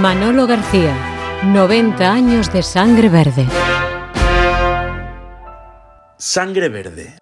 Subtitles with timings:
[0.00, 0.96] Manolo García,
[1.44, 3.46] 90 años de sangre verde.
[6.16, 7.18] Sangre verde.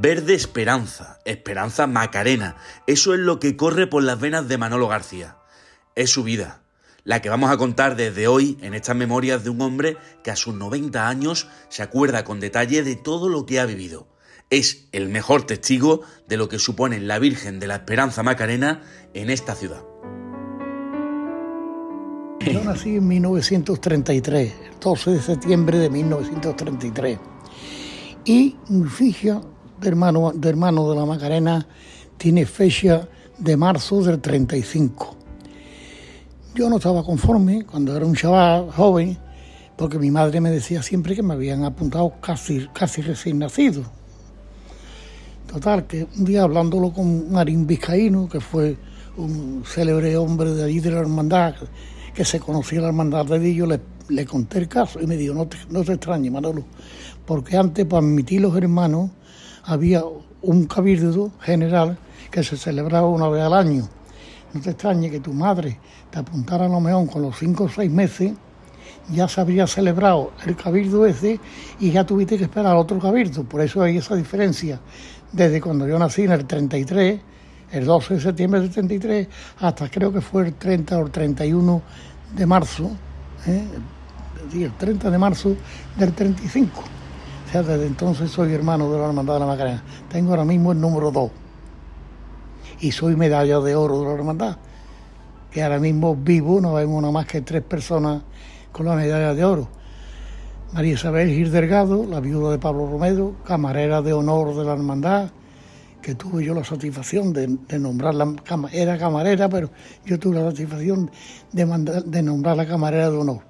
[0.00, 2.54] Verde esperanza, esperanza macarena.
[2.86, 5.38] Eso es lo que corre por las venas de Manolo García.
[5.96, 6.62] Es su vida,
[7.02, 10.36] la que vamos a contar desde hoy en estas memorias de un hombre que a
[10.36, 14.06] sus 90 años se acuerda con detalle de todo lo que ha vivido.
[14.48, 18.80] Es el mejor testigo de lo que supone la Virgen de la Esperanza Macarena
[19.12, 19.82] en esta ciudad.
[22.52, 27.18] Yo nací en 1933, el 12 de septiembre de 1933.
[28.24, 29.42] Y mi ficha
[29.78, 31.66] de hermano, de hermano de la Macarena
[32.16, 35.14] tiene fecha de marzo del 35.
[36.54, 39.18] Yo no estaba conforme cuando era un chaval joven,
[39.76, 43.82] porque mi madre me decía siempre que me habían apuntado casi, casi recién nacido.
[45.52, 48.78] Total, que un día hablándolo con Marín Vizcaíno, que fue
[49.18, 51.54] un célebre hombre de allí de la hermandad,
[52.18, 55.34] que se conocía la hermandad de Dillo, le, le conté el caso y me dijo,
[55.34, 56.64] no te, no te extrañes, Manolo,
[57.24, 59.10] porque antes para admitir los hermanos
[59.62, 60.02] había
[60.42, 61.96] un cabildo general
[62.28, 63.88] que se celebraba una vez al año.
[64.52, 65.78] No te extrañe que tu madre
[66.10, 68.32] te apuntara a lo con los cinco o seis meses,
[69.12, 71.38] ya se habría celebrado el cabildo ese
[71.78, 73.44] y ya tuviste que esperar otro cabildo.
[73.44, 74.80] Por eso hay esa diferencia.
[75.30, 77.20] Desde cuando yo nací en el 33,
[77.72, 79.28] el 12 de septiembre del 33,
[79.60, 81.82] hasta creo que fue el 30 o el 31
[82.34, 82.90] de marzo,
[83.46, 83.64] ¿eh?
[84.54, 85.56] el 30 de marzo
[85.96, 86.80] del 35.
[86.80, 89.82] O sea, desde entonces soy hermano de la Hermandad de la Macarena.
[90.10, 91.30] Tengo ahora mismo el número 2.
[92.80, 94.58] Y soy medalla de oro de la Hermandad.
[95.50, 98.22] Que ahora mismo vivo, no vemos nada más que tres personas
[98.70, 99.68] con la medalla de oro.
[100.72, 105.30] María Isabel Gil Delgado, la viuda de Pablo Romero, camarera de honor de la Hermandad,
[106.08, 108.34] que tuve yo la satisfacción de, de nombrarla,
[108.72, 109.68] era camarera, pero
[110.06, 111.10] yo tuve la satisfacción
[111.52, 113.42] de, mandar, de nombrar la camarera de honor.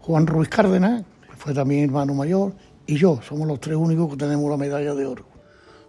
[0.00, 2.54] Juan Ruiz Cárdenas, que fue también hermano mayor,
[2.86, 5.26] y yo somos los tres únicos que tenemos la medalla de oro.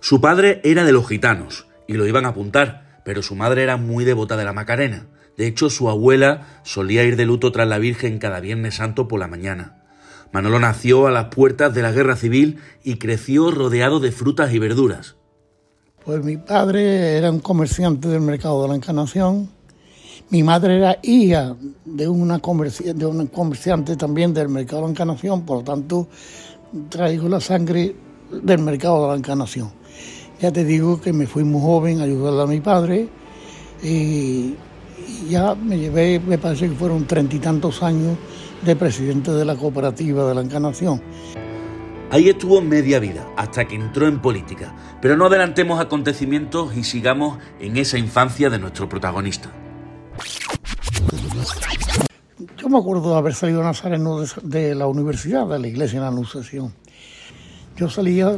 [0.02, 3.78] Su padre era de los gitanos y lo iban a apuntar, pero su madre era
[3.78, 5.08] muy devota de la Macarena.
[5.38, 9.22] De hecho, su abuela solía ir de luto tras la Virgen cada Viernes Santo por
[9.22, 9.82] la mañana.
[10.34, 14.60] Manolo nació a las puertas de la Guerra Civil y creció rodeado de frutas y
[14.60, 15.16] verduras.
[16.04, 19.48] Pues mi padre era un comerciante del mercado de la Encarnación.
[20.32, 25.46] Mi madre era hija de, una de un comerciante también del mercado de la Encarnación,
[25.46, 26.08] por lo tanto
[26.90, 27.96] traigo la sangre
[28.32, 29.72] del mercado de la encarnación.
[30.42, 33.08] Ya te digo que me fui muy joven a ayudarle a mi padre
[33.84, 34.56] y
[35.30, 38.18] ya me llevé, me parece que fueron treinta y tantos años
[38.66, 41.00] de presidente de la cooperativa de la encarnación.
[42.12, 44.76] Ahí estuvo media vida, hasta que entró en política.
[45.02, 49.50] Pero no adelantemos acontecimientos y sigamos en esa infancia de nuestro protagonista.
[52.58, 56.02] Yo me acuerdo de haber salido nazareno de, de la universidad, de la iglesia en
[56.02, 56.74] la Anunciación.
[57.78, 58.38] Yo salía,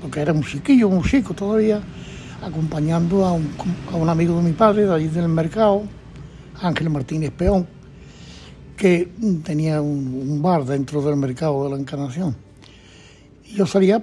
[0.00, 1.80] porque era un chiquillo, un chico todavía,
[2.42, 3.48] acompañando a un,
[3.92, 5.84] a amigo de mi padre, de allí del mercado,
[6.60, 7.64] Ángel Martínez Peón,
[8.76, 9.08] que
[9.44, 12.50] tenía un bar dentro del mercado de la Encarnación.
[13.54, 14.02] Yo salía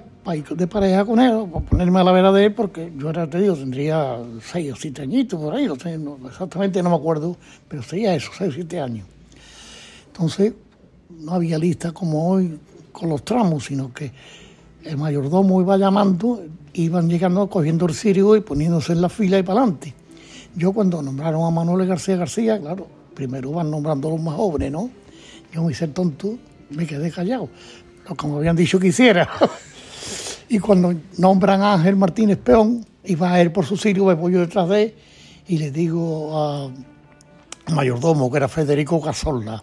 [0.54, 3.40] de pareja con él, para ponerme a la vera de él, porque yo era, te
[3.40, 7.82] tendría seis o siete añitos por ahí, no sé, no, exactamente no me acuerdo, pero
[7.82, 9.06] sería eso, seis o siete años.
[10.06, 10.52] Entonces,
[11.18, 12.58] no había lista como hoy
[12.92, 14.12] con los tramos, sino que
[14.84, 16.44] el mayordomo iba llamando,
[16.74, 19.94] iban llegando, cogiendo el cirio y poniéndose en la fila y para adelante.
[20.54, 24.72] Yo cuando nombraron a Manuel García García, claro, primero van nombrando a los más jóvenes,
[24.72, 24.90] ¿no?
[25.52, 26.38] Yo me hice tonto,
[26.70, 27.48] me quedé callado,
[28.24, 29.28] me habían dicho que hiciera.
[30.48, 34.14] y cuando nombran a Ángel Martínez Peón, y va a él por su cirio, me
[34.14, 34.94] voy yo detrás de él,
[35.48, 36.70] y le digo a
[37.72, 39.62] mayordomo, que era Federico Casolla,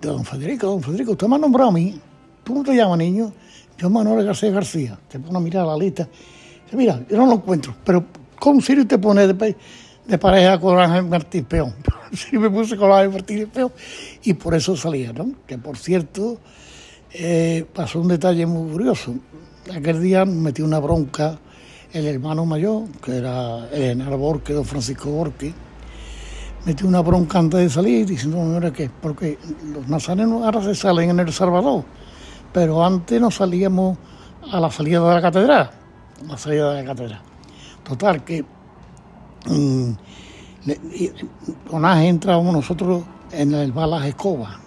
[0.00, 1.98] de don Federico, don Federico, usted me ha nombrado a mí.
[2.44, 3.32] ¿Tú cómo te llamas, niño?
[3.78, 4.98] Yo Manuel García García.
[5.08, 6.08] Te pone a mirar la lista.
[6.72, 8.04] Mira, yo no lo encuentro, pero
[8.38, 9.56] ¿cómo Sirio te pone de,
[10.06, 11.74] de, pareja con Ángel Martín Peón?
[12.12, 13.72] sí me puse con Ángel Martín Peón
[14.22, 15.32] y por eso salía, ¿no?
[15.46, 16.38] Que por cierto,
[17.18, 19.14] eh, pasó un detalle muy curioso.
[19.74, 21.38] Aquel día metí una bronca
[21.92, 25.54] el hermano mayor, que era el Genaro Borque, don Francisco Borque,
[26.66, 29.38] metió una bronca antes de salir diciendo, no, mira que, porque
[29.72, 31.84] los nazarenos ahora se salen en El Salvador,
[32.52, 33.96] pero antes nos salíamos
[34.52, 35.70] a la salida de la catedral,
[36.28, 37.20] la salida de la catedral.
[37.82, 38.44] Total, que
[39.46, 39.90] mmm,
[41.70, 44.65] con Ángel entrábamos nosotros en el bar Las Escobas.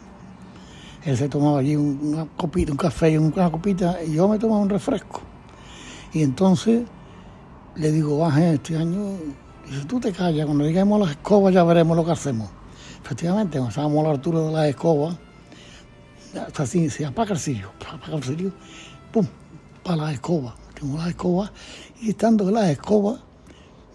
[1.05, 4.61] Él se tomaba allí una copita, un café y una copita, y yo me tomaba
[4.61, 5.21] un refresco.
[6.13, 6.83] Y entonces
[7.75, 9.17] le digo, Ángel, este año
[9.69, 12.49] Dice, tú te callas, cuando lleguemos a las escobas ya veremos lo que hacemos.
[13.03, 15.15] efectivamente, cuando estábamos a la altura de la escoba,
[16.43, 18.51] hasta así, se apaga el cirio, apaga el cirio,
[19.11, 19.27] pum,
[19.83, 20.55] para la escoba.
[20.73, 21.51] Tengo la escoba
[22.01, 23.19] y estando en la escoba,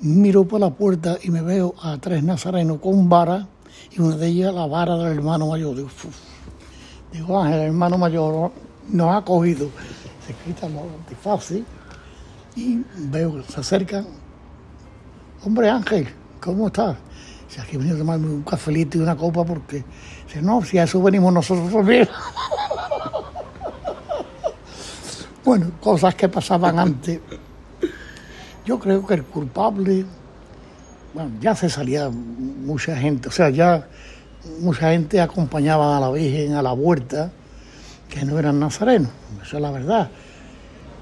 [0.01, 3.49] miro por la puerta y me veo a tres nazarenos con vara
[3.91, 5.75] y una de ellas la vara del hermano mayor.
[5.75, 6.34] Digo, "Uf".
[7.15, 8.51] Digo, Ángel, el hermano mayor
[8.89, 9.71] nos ha cogido.
[10.27, 11.63] Se quita los antifaces
[12.57, 14.05] y veo que se acercan.
[15.45, 16.09] Hombre Ángel,
[16.41, 16.97] ¿cómo estás?
[17.47, 19.85] Si aquí venido a tomarme un cafelito y una copa porque,
[20.27, 22.09] dice, no, si a eso venimos nosotros también.
[25.45, 27.21] bueno, cosas que pasaban antes.
[28.67, 30.05] Yo creo que el culpable,
[31.13, 33.87] bueno, ya se salía mucha gente, o sea, ya
[34.61, 37.33] mucha gente acompañaba a la Virgen a la huerta,
[38.09, 39.11] que no eran nazarenos,
[39.43, 40.11] eso es la verdad.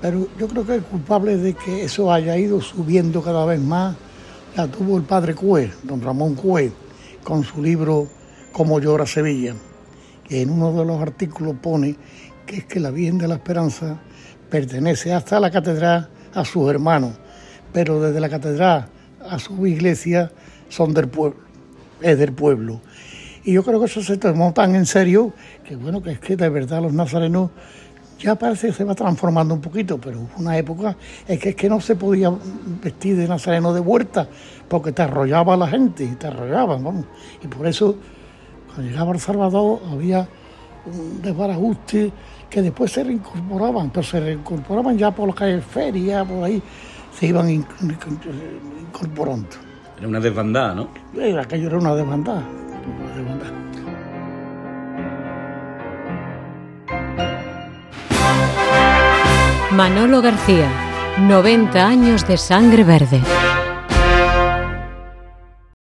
[0.01, 3.97] Pero yo creo que el culpable de que eso haya ido subiendo cada vez más
[4.57, 6.73] la tuvo el padre Cue, don Ramón Cue,
[7.23, 8.09] con su libro
[8.53, 9.55] Cómo llora Sevilla,
[10.29, 11.97] que en uno de los artículos pone
[12.47, 14.01] que es que la Virgen de la Esperanza
[14.51, 17.13] pertenece hasta la catedral a sus hermanos,
[17.73, 18.89] pero desde la catedral
[19.21, 20.33] a su iglesia
[20.69, 21.39] son del pueblo,
[22.01, 22.81] es del pueblo.
[23.45, 25.33] Y yo creo que eso se tomó tan en serio
[25.67, 27.51] que bueno, que es que de verdad los nazarenos
[28.21, 30.97] ya parece que se va transformando un poquito, pero hubo una época
[31.27, 32.33] es que es que no se podía
[32.83, 34.29] vestir de nazareno de vuelta
[34.69, 37.05] porque te arrollaba la gente y te arrollaban, vamos.
[37.43, 37.97] Y por eso
[38.73, 40.29] cuando llegaba El Salvador había
[40.87, 42.13] un desbarajuste
[42.49, 46.63] que después se reincorporaban, pero se reincorporaban ya por la calle Feria, por ahí
[47.19, 47.97] se iban in- in-
[48.87, 49.49] incorporando.
[49.99, 50.89] Era una desbandada, ¿no?
[51.19, 52.45] Eh, Aquello era una desbandada,
[59.73, 60.69] Manolo García,
[61.19, 63.21] 90 años de sangre verde.